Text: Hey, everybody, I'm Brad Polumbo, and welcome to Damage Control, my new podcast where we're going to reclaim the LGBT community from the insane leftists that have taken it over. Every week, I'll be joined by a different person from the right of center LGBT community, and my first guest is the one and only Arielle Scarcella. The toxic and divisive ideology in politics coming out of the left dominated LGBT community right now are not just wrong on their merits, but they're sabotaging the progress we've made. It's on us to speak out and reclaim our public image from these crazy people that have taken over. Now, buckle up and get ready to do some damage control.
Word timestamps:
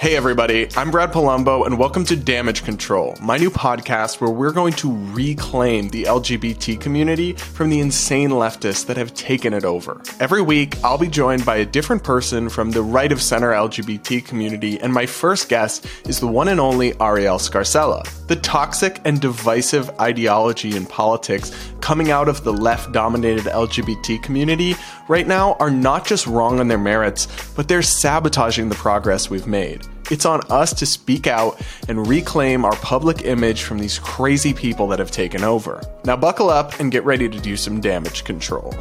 Hey, 0.00 0.16
everybody, 0.16 0.66
I'm 0.76 0.90
Brad 0.90 1.12
Polumbo, 1.12 1.66
and 1.66 1.78
welcome 1.78 2.04
to 2.06 2.16
Damage 2.16 2.64
Control, 2.64 3.16
my 3.22 3.36
new 3.36 3.48
podcast 3.48 4.20
where 4.20 4.28
we're 4.28 4.50
going 4.50 4.72
to 4.72 4.92
reclaim 5.12 5.88
the 5.88 6.02
LGBT 6.02 6.80
community 6.80 7.34
from 7.34 7.70
the 7.70 7.78
insane 7.78 8.30
leftists 8.30 8.86
that 8.86 8.96
have 8.96 9.14
taken 9.14 9.54
it 9.54 9.64
over. 9.64 10.02
Every 10.18 10.42
week, 10.42 10.82
I'll 10.82 10.98
be 10.98 11.06
joined 11.06 11.46
by 11.46 11.58
a 11.58 11.64
different 11.64 12.02
person 12.02 12.48
from 12.48 12.72
the 12.72 12.82
right 12.82 13.12
of 13.12 13.22
center 13.22 13.52
LGBT 13.52 14.24
community, 14.24 14.80
and 14.80 14.92
my 14.92 15.06
first 15.06 15.48
guest 15.48 15.86
is 16.08 16.18
the 16.18 16.26
one 16.26 16.48
and 16.48 16.58
only 16.58 16.94
Arielle 16.94 17.38
Scarcella. 17.38 18.04
The 18.26 18.36
toxic 18.36 19.00
and 19.04 19.20
divisive 19.20 19.90
ideology 20.00 20.76
in 20.76 20.86
politics 20.86 21.52
coming 21.80 22.10
out 22.10 22.28
of 22.28 22.42
the 22.42 22.52
left 22.52 22.90
dominated 22.90 23.44
LGBT 23.44 24.20
community 24.24 24.74
right 25.06 25.28
now 25.28 25.52
are 25.60 25.70
not 25.70 26.04
just 26.04 26.26
wrong 26.26 26.58
on 26.58 26.66
their 26.66 26.78
merits, 26.78 27.28
but 27.54 27.68
they're 27.68 27.82
sabotaging 27.82 28.70
the 28.70 28.74
progress 28.74 29.30
we've 29.30 29.46
made. 29.46 29.83
It's 30.10 30.26
on 30.26 30.40
us 30.50 30.72
to 30.74 30.86
speak 30.86 31.26
out 31.26 31.60
and 31.88 32.06
reclaim 32.06 32.64
our 32.64 32.76
public 32.76 33.24
image 33.24 33.62
from 33.62 33.78
these 33.78 33.98
crazy 33.98 34.52
people 34.52 34.86
that 34.88 34.98
have 34.98 35.10
taken 35.10 35.42
over. 35.42 35.82
Now, 36.04 36.16
buckle 36.16 36.50
up 36.50 36.78
and 36.80 36.92
get 36.92 37.04
ready 37.04 37.28
to 37.28 37.40
do 37.40 37.56
some 37.56 37.80
damage 37.80 38.24
control. 38.24 38.74